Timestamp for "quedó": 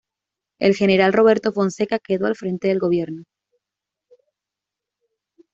1.99-2.25